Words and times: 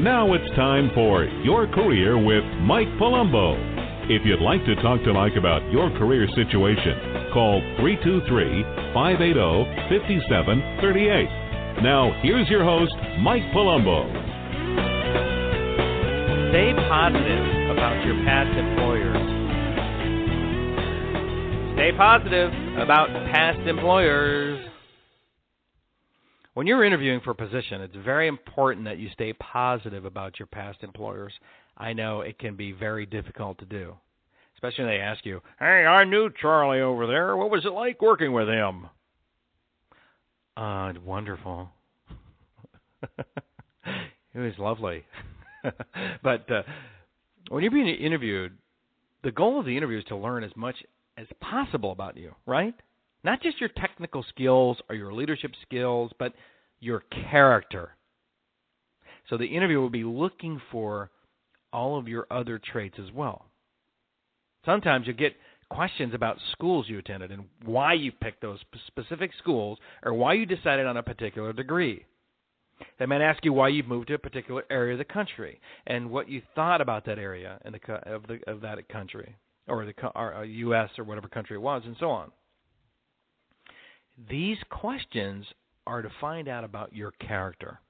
And 0.00 0.06
now 0.06 0.32
it's 0.32 0.56
time 0.56 0.90
for 0.94 1.24
Your 1.44 1.66
Career 1.66 2.16
with 2.16 2.42
Mike 2.62 2.88
Palumbo. 2.96 3.52
If 4.08 4.24
you'd 4.24 4.40
like 4.40 4.64
to 4.64 4.74
talk 4.76 5.04
to 5.04 5.12
Mike 5.12 5.36
about 5.36 5.60
your 5.70 5.90
career 5.90 6.26
situation, 6.34 7.28
call 7.34 7.60
323 7.76 8.64
580 8.96 9.36
5738. 9.92 11.84
Now, 11.84 12.16
here's 12.22 12.48
your 12.48 12.64
host, 12.64 12.96
Mike 13.20 13.44
Palumbo. 13.52 14.08
Stay 16.48 16.72
positive 16.88 17.44
about 17.68 18.00
your 18.00 18.16
past 18.24 18.56
employers. 18.56 19.20
Stay 21.76 21.92
positive 21.92 22.48
about 22.80 23.12
past 23.28 23.60
employers. 23.68 24.69
When 26.54 26.66
you're 26.66 26.84
interviewing 26.84 27.20
for 27.20 27.30
a 27.30 27.34
position, 27.34 27.80
it's 27.80 27.94
very 28.04 28.26
important 28.26 28.84
that 28.86 28.98
you 28.98 29.08
stay 29.12 29.32
positive 29.34 30.04
about 30.04 30.38
your 30.38 30.46
past 30.46 30.82
employers. 30.82 31.32
I 31.76 31.92
know 31.92 32.22
it 32.22 32.38
can 32.38 32.56
be 32.56 32.72
very 32.72 33.06
difficult 33.06 33.58
to 33.58 33.64
do, 33.66 33.94
especially 34.56 34.84
when 34.84 34.94
they 34.94 35.00
ask 35.00 35.24
you, 35.24 35.42
"Hey, 35.58 35.86
I 35.86 36.04
knew 36.04 36.28
Charlie 36.30 36.80
over 36.80 37.06
there. 37.06 37.36
What 37.36 37.50
was 37.50 37.64
it 37.64 37.72
like 37.72 38.02
working 38.02 38.32
with 38.32 38.48
him?" 38.48 38.88
Uh, 40.56 40.92
wonderful. 41.04 41.70
it 43.16 44.38
was 44.38 44.58
lovely. 44.58 45.04
but 46.22 46.50
uh, 46.50 46.62
when 47.48 47.62
you're 47.62 47.72
being 47.72 47.86
interviewed, 47.86 48.58
the 49.22 49.30
goal 49.30 49.60
of 49.60 49.66
the 49.66 49.76
interview 49.76 49.98
is 49.98 50.04
to 50.06 50.16
learn 50.16 50.42
as 50.42 50.54
much 50.56 50.76
as 51.16 51.26
possible 51.40 51.92
about 51.92 52.16
you, 52.16 52.34
right? 52.44 52.74
Not 53.22 53.42
just 53.42 53.60
your 53.60 53.70
technical 53.76 54.24
skills 54.28 54.78
or 54.88 54.94
your 54.94 55.12
leadership 55.12 55.52
skills, 55.62 56.10
but 56.18 56.32
your 56.80 57.02
character. 57.30 57.90
So 59.28 59.36
the 59.36 59.46
interviewer 59.46 59.82
will 59.82 59.90
be 59.90 60.04
looking 60.04 60.60
for 60.72 61.10
all 61.72 61.98
of 61.98 62.08
your 62.08 62.26
other 62.30 62.58
traits 62.58 62.96
as 62.98 63.12
well. 63.12 63.46
Sometimes 64.64 65.06
you'll 65.06 65.16
get 65.16 65.36
questions 65.70 66.14
about 66.14 66.36
schools 66.52 66.86
you 66.88 66.98
attended 66.98 67.30
and 67.30 67.44
why 67.64 67.92
you 67.92 68.10
picked 68.10 68.42
those 68.42 68.58
specific 68.88 69.30
schools 69.38 69.78
or 70.02 70.12
why 70.12 70.34
you 70.34 70.44
decided 70.44 70.86
on 70.86 70.96
a 70.96 71.02
particular 71.02 71.52
degree. 71.52 72.04
They 72.98 73.06
might 73.06 73.20
ask 73.20 73.44
you 73.44 73.52
why 73.52 73.68
you've 73.68 73.86
moved 73.86 74.08
to 74.08 74.14
a 74.14 74.18
particular 74.18 74.64
area 74.70 74.94
of 74.94 74.98
the 74.98 75.04
country 75.04 75.60
and 75.86 76.10
what 76.10 76.28
you 76.28 76.42
thought 76.54 76.80
about 76.80 77.04
that 77.04 77.18
area 77.18 77.60
in 77.64 77.72
the, 77.72 77.92
of, 78.10 78.26
the, 78.26 78.40
of 78.50 78.62
that 78.62 78.88
country 78.88 79.36
or 79.68 79.84
the 79.84 79.94
or 80.14 80.44
U.S. 80.44 80.90
Uh, 80.98 81.02
or 81.02 81.04
whatever 81.04 81.28
country 81.28 81.56
it 81.56 81.60
was, 81.60 81.82
and 81.84 81.94
so 82.00 82.10
on. 82.10 82.32
These 84.28 84.58
questions 84.70 85.46
are 85.86 86.02
to 86.02 86.10
find 86.20 86.48
out 86.48 86.64
about 86.64 86.94
your 86.94 87.12
character. 87.12 87.80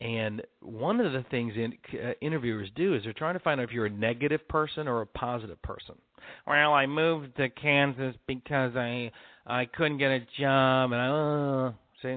And 0.00 0.42
one 0.62 0.98
of 1.00 1.12
the 1.12 1.24
things 1.30 1.52
in, 1.56 1.74
uh, 1.92 2.12
interviewers 2.22 2.70
do 2.74 2.94
is 2.94 3.02
they're 3.04 3.12
trying 3.12 3.34
to 3.34 3.40
find 3.40 3.60
out 3.60 3.64
if 3.64 3.72
you're 3.72 3.86
a 3.86 3.90
negative 3.90 4.46
person 4.48 4.88
or 4.88 5.02
a 5.02 5.06
positive 5.06 5.60
person. 5.60 5.94
Well, 6.46 6.72
I 6.72 6.86
moved 6.86 7.36
to 7.36 7.50
Kansas 7.50 8.14
because 8.26 8.76
I 8.76 9.10
I 9.46 9.66
couldn't 9.66 9.98
get 9.98 10.10
a 10.10 10.20
job, 10.38 10.92
and 10.92 11.00
I 11.00 11.08
uh, 11.08 11.72
see. 12.02 12.16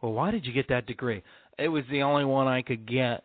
Well, 0.00 0.12
why 0.12 0.30
did 0.30 0.46
you 0.46 0.52
get 0.52 0.68
that 0.68 0.86
degree? 0.86 1.22
It 1.58 1.68
was 1.68 1.84
the 1.90 2.02
only 2.02 2.24
one 2.24 2.46
I 2.46 2.62
could 2.62 2.86
get. 2.86 3.24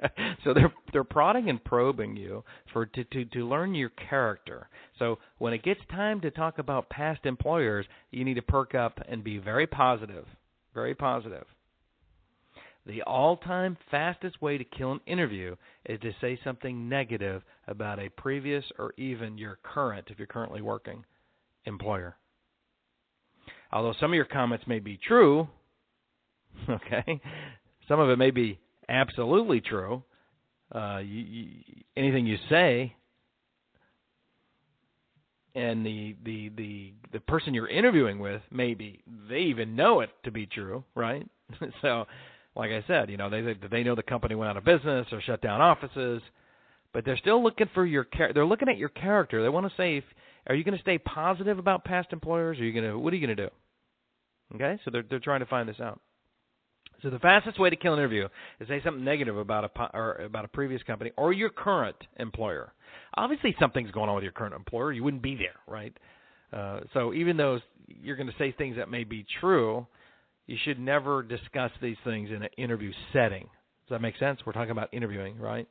so 0.44 0.54
they're 0.54 0.72
they're 0.92 1.04
prodding 1.04 1.48
and 1.48 1.62
probing 1.62 2.16
you 2.16 2.44
for 2.72 2.86
to, 2.86 3.04
to 3.04 3.24
to 3.26 3.48
learn 3.48 3.74
your 3.74 3.90
character. 3.90 4.68
So 4.98 5.18
when 5.38 5.52
it 5.52 5.62
gets 5.62 5.80
time 5.90 6.20
to 6.22 6.30
talk 6.30 6.58
about 6.58 6.90
past 6.90 7.24
employers, 7.24 7.86
you 8.10 8.24
need 8.24 8.34
to 8.34 8.42
perk 8.42 8.74
up 8.74 9.00
and 9.08 9.22
be 9.24 9.38
very 9.38 9.66
positive, 9.66 10.24
very 10.74 10.94
positive. 10.94 11.44
The 12.86 13.02
all-time 13.02 13.76
fastest 13.90 14.40
way 14.40 14.56
to 14.56 14.64
kill 14.64 14.92
an 14.92 15.00
interview 15.06 15.56
is 15.84 16.00
to 16.00 16.12
say 16.22 16.40
something 16.42 16.88
negative 16.88 17.42
about 17.66 17.98
a 17.98 18.08
previous 18.08 18.64
or 18.78 18.94
even 18.96 19.36
your 19.36 19.58
current, 19.62 20.06
if 20.08 20.16
you're 20.18 20.26
currently 20.26 20.62
working, 20.62 21.04
employer. 21.66 22.16
Although 23.70 23.92
some 24.00 24.12
of 24.12 24.14
your 24.14 24.24
comments 24.24 24.66
may 24.66 24.78
be 24.78 24.96
true, 25.06 25.48
okay, 26.68 27.20
some 27.88 28.00
of 28.00 28.08
it 28.08 28.16
may 28.16 28.30
be 28.30 28.58
absolutely 28.88 29.60
true. 29.60 30.02
Uh, 30.74 30.98
you, 30.98 31.20
you, 31.20 31.46
anything 31.96 32.26
you 32.26 32.36
say, 32.50 32.94
and 35.54 35.84
the 35.84 36.14
the 36.24 36.50
the 36.56 36.92
the 37.12 37.20
person 37.20 37.54
you're 37.54 37.68
interviewing 37.68 38.18
with, 38.18 38.42
maybe 38.50 39.02
they 39.28 39.40
even 39.40 39.74
know 39.76 40.00
it 40.00 40.10
to 40.24 40.30
be 40.30 40.46
true, 40.46 40.84
right? 40.94 41.26
so, 41.82 42.04
like 42.54 42.70
I 42.70 42.84
said, 42.86 43.10
you 43.10 43.16
know, 43.16 43.30
they 43.30 43.54
they 43.70 43.82
know 43.82 43.94
the 43.94 44.02
company 44.02 44.34
went 44.34 44.50
out 44.50 44.56
of 44.56 44.64
business 44.64 45.06
or 45.10 45.20
shut 45.22 45.40
down 45.40 45.60
offices, 45.60 46.22
but 46.92 47.04
they're 47.04 47.16
still 47.16 47.42
looking 47.42 47.68
for 47.74 47.86
your 47.86 48.04
char- 48.04 48.32
they're 48.32 48.46
looking 48.46 48.68
at 48.68 48.78
your 48.78 48.90
character. 48.90 49.42
They 49.42 49.48
want 49.48 49.66
to 49.66 49.72
say, 49.76 49.98
if, 49.98 50.04
are 50.46 50.54
you 50.54 50.64
going 50.64 50.76
to 50.76 50.82
stay 50.82 50.98
positive 50.98 51.58
about 51.58 51.84
past 51.84 52.12
employers? 52.12 52.58
Or 52.58 52.62
are 52.62 52.66
you 52.66 52.72
going 52.72 52.90
to 52.90 52.98
what 52.98 53.12
are 53.12 53.16
you 53.16 53.26
going 53.26 53.36
to 53.36 53.46
do? 53.46 53.54
Okay, 54.54 54.80
so 54.84 54.90
they're 54.90 55.04
they're 55.08 55.18
trying 55.18 55.40
to 55.40 55.46
find 55.46 55.68
this 55.68 55.80
out. 55.80 56.00
So 57.02 57.10
the 57.10 57.18
fastest 57.20 57.60
way 57.60 57.70
to 57.70 57.76
kill 57.76 57.92
an 57.92 58.00
interview 58.00 58.28
is 58.58 58.68
say 58.68 58.82
something 58.82 59.04
negative 59.04 59.36
about 59.36 59.64
a 59.64 59.96
or 59.96 60.14
about 60.14 60.44
a 60.44 60.48
previous 60.48 60.82
company 60.82 61.12
or 61.16 61.32
your 61.32 61.50
current 61.50 61.96
employer. 62.18 62.72
Obviously, 63.14 63.54
something's 63.60 63.90
going 63.92 64.08
on 64.08 64.16
with 64.16 64.24
your 64.24 64.32
current 64.32 64.54
employer. 64.54 64.92
You 64.92 65.04
wouldn't 65.04 65.22
be 65.22 65.36
there, 65.36 65.56
right? 65.66 65.96
Uh, 66.52 66.80
so 66.94 67.14
even 67.14 67.36
though 67.36 67.60
you're 67.86 68.16
going 68.16 68.28
to 68.28 68.34
say 68.38 68.52
things 68.52 68.76
that 68.76 68.90
may 68.90 69.04
be 69.04 69.24
true, 69.40 69.86
you 70.46 70.56
should 70.64 70.78
never 70.80 71.22
discuss 71.22 71.70
these 71.80 71.96
things 72.04 72.30
in 72.30 72.42
an 72.42 72.48
interview 72.56 72.92
setting. 73.12 73.42
Does 73.42 73.90
that 73.90 74.00
make 74.00 74.16
sense? 74.18 74.40
We're 74.44 74.52
talking 74.52 74.70
about 74.70 74.92
interviewing, 74.92 75.38
right? 75.38 75.68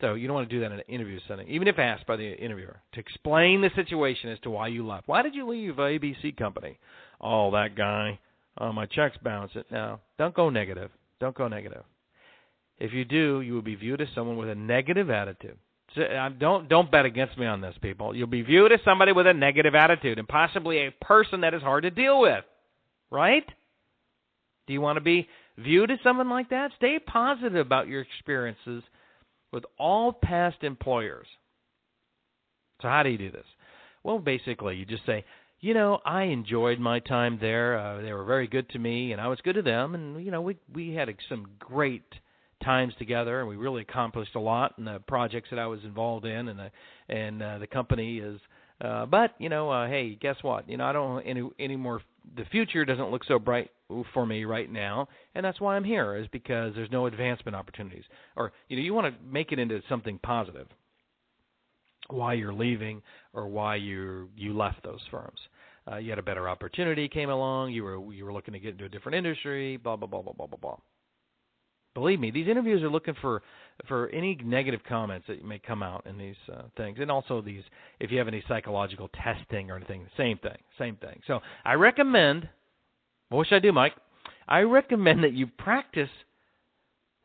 So 0.00 0.14
you 0.14 0.28
don't 0.28 0.34
want 0.34 0.48
to 0.48 0.54
do 0.54 0.60
that 0.60 0.66
in 0.66 0.78
an 0.78 0.84
interview 0.88 1.18
setting, 1.26 1.48
even 1.48 1.66
if 1.66 1.78
asked 1.78 2.06
by 2.06 2.16
the 2.16 2.32
interviewer 2.32 2.80
to 2.92 3.00
explain 3.00 3.60
the 3.60 3.70
situation 3.74 4.30
as 4.30 4.38
to 4.40 4.50
why 4.50 4.68
you 4.68 4.86
left. 4.86 5.08
Why 5.08 5.22
did 5.22 5.34
you 5.34 5.48
leave 5.48 5.74
ABC 5.74 6.36
company? 6.36 6.78
Oh, 7.20 7.50
that 7.50 7.74
guy 7.76 8.20
uh, 8.58 8.72
my 8.72 8.86
checks 8.86 9.16
bounce 9.22 9.52
it. 9.54 9.66
Now, 9.70 10.00
don't 10.18 10.34
go 10.34 10.50
negative. 10.50 10.90
Don't 11.20 11.36
go 11.36 11.48
negative. 11.48 11.84
If 12.78 12.92
you 12.92 13.04
do, 13.04 13.40
you 13.40 13.54
will 13.54 13.62
be 13.62 13.74
viewed 13.74 14.00
as 14.00 14.08
someone 14.14 14.36
with 14.36 14.48
a 14.48 14.54
negative 14.54 15.10
attitude. 15.10 15.58
So, 15.94 16.02
uh, 16.02 16.28
don't 16.38 16.68
don't 16.68 16.90
bet 16.90 17.06
against 17.06 17.38
me 17.38 17.46
on 17.46 17.60
this, 17.60 17.74
people. 17.80 18.14
You'll 18.14 18.26
be 18.26 18.42
viewed 18.42 18.72
as 18.72 18.80
somebody 18.84 19.12
with 19.12 19.26
a 19.26 19.34
negative 19.34 19.74
attitude 19.74 20.18
and 20.18 20.28
possibly 20.28 20.86
a 20.86 20.90
person 21.04 21.40
that 21.40 21.54
is 21.54 21.62
hard 21.62 21.84
to 21.84 21.90
deal 21.90 22.20
with. 22.20 22.44
Right? 23.10 23.44
Do 24.66 24.74
you 24.74 24.80
want 24.82 24.96
to 24.96 25.00
be 25.00 25.28
viewed 25.56 25.90
as 25.90 25.98
someone 26.02 26.28
like 26.28 26.50
that? 26.50 26.72
Stay 26.76 26.98
positive 26.98 27.54
about 27.56 27.88
your 27.88 28.02
experiences 28.02 28.82
with 29.50 29.64
all 29.78 30.12
past 30.12 30.58
employers. 30.62 31.26
So 32.82 32.88
how 32.88 33.02
do 33.02 33.08
you 33.08 33.18
do 33.18 33.30
this? 33.30 33.46
Well, 34.02 34.18
basically, 34.18 34.76
you 34.76 34.84
just 34.84 35.04
say, 35.06 35.24
you 35.60 35.74
know, 35.74 35.98
I 36.04 36.24
enjoyed 36.24 36.78
my 36.78 37.00
time 37.00 37.38
there. 37.40 37.78
Uh, 37.78 38.00
they 38.02 38.12
were 38.12 38.24
very 38.24 38.46
good 38.46 38.68
to 38.70 38.78
me, 38.78 39.12
and 39.12 39.20
I 39.20 39.26
was 39.28 39.40
good 39.42 39.54
to 39.54 39.62
them. 39.62 39.94
And 39.94 40.24
you 40.24 40.30
know, 40.30 40.40
we 40.40 40.56
we 40.72 40.94
had 40.94 41.08
some 41.28 41.46
great 41.58 42.04
times 42.64 42.94
together, 42.98 43.40
and 43.40 43.48
we 43.48 43.56
really 43.56 43.82
accomplished 43.82 44.34
a 44.34 44.40
lot 44.40 44.74
in 44.78 44.84
the 44.84 45.00
projects 45.06 45.50
that 45.50 45.58
I 45.58 45.66
was 45.66 45.80
involved 45.84 46.26
in, 46.26 46.48
and 46.48 46.58
the 46.58 46.70
and 47.08 47.42
uh, 47.42 47.58
the 47.58 47.66
company 47.66 48.18
is. 48.18 48.40
Uh, 48.80 49.06
but 49.06 49.34
you 49.38 49.48
know, 49.48 49.70
uh, 49.70 49.88
hey, 49.88 50.14
guess 50.14 50.36
what? 50.42 50.68
You 50.68 50.76
know, 50.76 50.84
I 50.84 50.92
don't 50.92 51.22
any 51.22 51.48
any 51.58 51.76
more. 51.76 52.02
The 52.36 52.44
future 52.44 52.84
doesn't 52.84 53.10
look 53.10 53.24
so 53.24 53.38
bright 53.38 53.70
for 54.12 54.26
me 54.26 54.44
right 54.44 54.70
now, 54.70 55.08
and 55.34 55.44
that's 55.44 55.60
why 55.60 55.74
I'm 55.74 55.84
here. 55.84 56.16
Is 56.16 56.28
because 56.30 56.74
there's 56.76 56.90
no 56.92 57.06
advancement 57.06 57.56
opportunities, 57.56 58.04
or 58.36 58.52
you 58.68 58.76
know, 58.76 58.82
you 58.82 58.94
want 58.94 59.12
to 59.12 59.24
make 59.24 59.50
it 59.50 59.58
into 59.58 59.82
something 59.88 60.20
positive 60.22 60.68
why 62.08 62.34
you're 62.34 62.52
leaving 62.52 63.02
or 63.32 63.48
why 63.48 63.76
you 63.76 64.28
you 64.36 64.56
left 64.56 64.82
those 64.82 65.00
firms. 65.10 65.38
Uh, 65.90 65.96
you 65.96 66.10
had 66.10 66.18
a 66.18 66.22
better 66.22 66.48
opportunity 66.48 67.08
came 67.08 67.30
along. 67.30 67.72
You 67.72 67.84
were 67.84 68.12
you 68.12 68.24
were 68.24 68.32
looking 68.32 68.52
to 68.52 68.60
get 68.60 68.72
into 68.72 68.84
a 68.84 68.88
different 68.88 69.16
industry. 69.16 69.76
Blah 69.76 69.96
blah 69.96 70.08
blah 70.08 70.22
blah 70.22 70.32
blah 70.32 70.46
blah 70.46 70.58
blah. 70.58 70.76
Believe 71.94 72.20
me, 72.20 72.30
these 72.30 72.46
interviews 72.46 72.82
are 72.82 72.90
looking 72.90 73.14
for 73.20 73.42
for 73.86 74.08
any 74.10 74.38
negative 74.44 74.80
comments 74.88 75.26
that 75.28 75.44
may 75.44 75.58
come 75.58 75.82
out 75.82 76.06
in 76.06 76.18
these 76.18 76.36
uh, 76.52 76.62
things, 76.76 76.98
and 77.00 77.10
also 77.10 77.40
these 77.40 77.62
if 78.00 78.10
you 78.10 78.18
have 78.18 78.28
any 78.28 78.42
psychological 78.46 79.08
testing 79.22 79.70
or 79.70 79.76
anything. 79.76 80.06
Same 80.16 80.38
thing, 80.38 80.58
same 80.78 80.96
thing. 80.96 81.20
So 81.26 81.40
I 81.64 81.74
recommend. 81.74 82.48
What 83.30 83.46
should 83.46 83.56
I 83.56 83.58
do, 83.58 83.72
Mike? 83.72 83.92
I 84.48 84.60
recommend 84.60 85.22
that 85.24 85.34
you 85.34 85.46
practice 85.46 86.08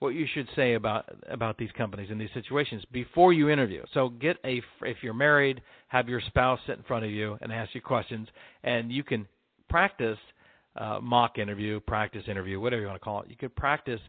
what 0.03 0.13
you 0.13 0.27
should 0.33 0.50
say 0.53 0.73
about 0.73 1.05
about 1.29 1.57
these 1.57 1.71
companies 1.77 2.11
in 2.11 2.17
these 2.17 2.29
situations 2.33 2.83
before 2.91 3.31
you 3.31 3.50
interview. 3.50 3.81
So 3.94 4.09
get 4.09 4.35
a 4.44 4.61
if 4.81 4.97
you're 5.01 5.13
married, 5.13 5.61
have 5.88 6.09
your 6.09 6.19
spouse 6.27 6.59
sit 6.67 6.77
in 6.77 6.83
front 6.83 7.05
of 7.05 7.11
you 7.11 7.38
and 7.41 7.53
ask 7.53 7.73
you 7.73 7.79
questions, 7.79 8.27
and 8.65 8.91
you 8.91 9.03
can 9.03 9.25
practice 9.69 10.17
uh, 10.75 11.00
mock 11.01 11.39
interview, 11.39 11.79
practice 11.79 12.23
interview, 12.27 12.59
whatever 12.59 12.81
you 12.81 12.88
want 12.89 13.00
to 13.00 13.03
call 13.03 13.21
it. 13.21 13.29
You 13.29 13.38
could 13.38 13.55
practice 13.55 14.01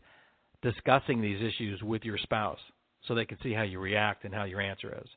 discussing 0.62 1.23
these 1.23 1.41
issues 1.41 1.81
with 1.81 2.05
your 2.05 2.19
spouse 2.19 2.58
so 3.06 3.14
they 3.14 3.25
can 3.25 3.38
see 3.41 3.52
how 3.52 3.62
you 3.62 3.79
react 3.79 4.25
and 4.25 4.35
how 4.35 4.44
your 4.44 4.61
answer 4.61 4.99
is. 5.00 5.08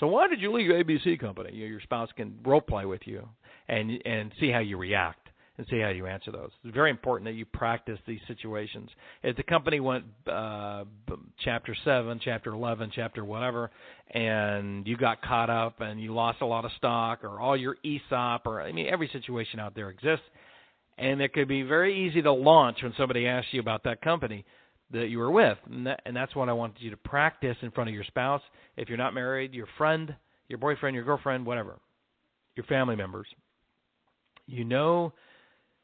So 0.00 0.08
why 0.08 0.26
did 0.26 0.40
you 0.40 0.52
leave 0.52 0.68
ABC 0.68 1.20
company? 1.20 1.54
Your 1.54 1.80
spouse 1.80 2.08
can 2.16 2.34
role 2.44 2.60
play 2.60 2.86
with 2.86 3.02
you 3.04 3.28
and 3.68 3.92
and 4.04 4.32
see 4.40 4.50
how 4.50 4.58
you 4.58 4.78
react 4.78 5.23
and 5.56 5.66
see 5.70 5.80
how 5.80 5.90
you 5.90 6.06
answer 6.06 6.32
those. 6.32 6.50
It's 6.64 6.74
very 6.74 6.90
important 6.90 7.26
that 7.26 7.34
you 7.34 7.44
practice 7.44 7.98
these 8.06 8.20
situations. 8.26 8.90
If 9.22 9.36
the 9.36 9.42
company 9.44 9.78
went 9.78 10.04
uh, 10.26 10.84
chapter 11.44 11.76
7, 11.84 12.20
chapter 12.24 12.50
11, 12.50 12.90
chapter 12.94 13.24
whatever, 13.24 13.70
and 14.10 14.86
you 14.86 14.96
got 14.96 15.22
caught 15.22 15.50
up 15.50 15.80
and 15.80 16.00
you 16.00 16.12
lost 16.12 16.40
a 16.40 16.46
lot 16.46 16.64
of 16.64 16.72
stock 16.76 17.22
or 17.22 17.40
all 17.40 17.56
your 17.56 17.76
ESOP 17.84 18.46
or 18.46 18.60
I 18.60 18.72
mean 18.72 18.88
every 18.90 19.08
situation 19.12 19.60
out 19.60 19.74
there 19.74 19.90
exists 19.90 20.26
and 20.98 21.20
it 21.20 21.32
could 21.32 21.48
be 21.48 21.62
very 21.62 22.06
easy 22.06 22.22
to 22.22 22.32
launch 22.32 22.78
when 22.82 22.92
somebody 22.96 23.26
asks 23.26 23.48
you 23.52 23.60
about 23.60 23.84
that 23.84 24.00
company 24.00 24.44
that 24.92 25.08
you 25.08 25.18
were 25.18 25.30
with. 25.30 25.58
And, 25.70 25.86
that, 25.86 26.00
and 26.06 26.14
that's 26.14 26.34
what 26.36 26.48
I 26.48 26.52
want 26.52 26.74
you 26.78 26.90
to 26.90 26.96
practice 26.96 27.56
in 27.62 27.70
front 27.72 27.88
of 27.88 27.94
your 27.94 28.04
spouse. 28.04 28.42
If 28.76 28.88
you're 28.88 28.98
not 28.98 29.14
married, 29.14 29.54
your 29.54 29.66
friend, 29.76 30.14
your 30.48 30.58
boyfriend, 30.58 30.94
your 30.94 31.04
girlfriend, 31.04 31.46
whatever, 31.46 31.78
your 32.54 32.64
family 32.66 32.96
members. 32.96 33.26
You 34.46 34.64
know, 34.64 35.12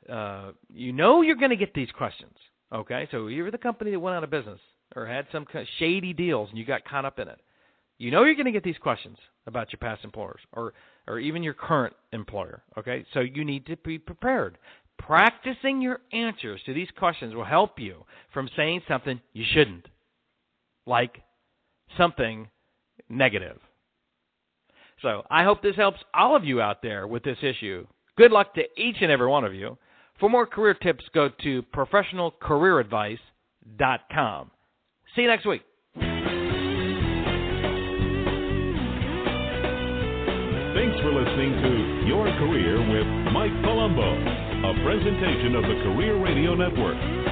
uh, 0.08 0.52
you 0.69 0.93
know 0.93 1.23
you're 1.23 1.37
going 1.37 1.50
to 1.50 1.56
get 1.56 1.75
these 1.75 1.91
questions. 1.97 2.35
Okay, 2.73 3.08
so 3.11 3.26
you're 3.26 3.50
the 3.50 3.58
company 3.58 3.91
that 3.91 4.00
went 4.00 4.17
out 4.17 4.25
of 4.25 4.31
business 4.31 4.61
or 4.94 5.06
had 5.06 5.26
some 5.32 5.44
kind 5.44 5.62
of 5.62 5.69
shady 5.79 6.12
deals 6.12 6.49
and 6.50 6.58
you 6.58 6.64
got 6.64 6.85
caught 6.85 7.05
up 7.05 7.19
in 7.19 7.29
it. 7.29 7.41
You 7.99 8.11
know 8.11 8.25
you're 8.25 8.35
going 8.35 8.47
to 8.47 8.52
get 8.52 8.64
these 8.64 8.79
questions 8.79 9.19
about 9.47 9.73
your 9.73 9.79
past 9.79 10.05
employers 10.05 10.41
or 10.52 10.73
or 11.06 11.19
even 11.19 11.43
your 11.43 11.55
current 11.55 11.94
employer. 12.12 12.62
Okay, 12.79 13.05
so 13.12 13.20
you 13.20 13.44
need 13.44 13.67
to 13.67 13.76
be 13.79 13.99
prepared. 13.99 14.58
Practicing 14.99 15.81
your 15.81 16.00
answers 16.12 16.61
to 16.67 16.75
these 16.75 16.88
questions 16.99 17.35
will 17.35 17.44
help 17.44 17.79
you 17.79 18.05
from 18.32 18.49
saying 18.55 18.82
something 18.87 19.20
you 19.32 19.44
shouldn't, 19.52 19.87
like 20.87 21.23
something 21.97 22.49
negative. 23.08 23.58
So 25.02 25.25
I 25.31 25.44
hope 25.44 25.62
this 25.62 25.76
helps 25.76 26.00
all 26.12 26.37
of 26.37 26.44
you 26.44 26.61
out 26.61 26.82
there 26.82 27.06
with 27.06 27.23
this 27.23 27.38
issue. 27.43 27.87
Good 28.17 28.32
luck 28.32 28.55
to 28.55 28.62
each 28.76 28.97
and 29.00 29.11
every 29.11 29.26
one 29.26 29.44
of 29.44 29.55
you. 29.55 29.79
For 30.21 30.29
more 30.29 30.47
career 30.47 30.75
tips, 30.75 31.03
go 31.15 31.31
to 31.43 31.63
professionalcareeradvice.com. 31.75 34.51
See 35.17 35.23
you 35.23 35.29
next 35.29 35.47
week. 35.47 35.63
Thanks 40.77 41.01
for 41.01 41.11
listening 41.13 41.53
to 41.63 42.05
Your 42.07 42.27
Career 42.39 42.79
with 42.79 43.07
Mike 43.33 43.51
Palumbo, 43.65 44.71
a 44.71 44.75
presentation 44.85 45.57
of 45.57 45.63
the 45.63 45.81
Career 45.85 46.23
Radio 46.23 46.55
Network. 46.55 47.30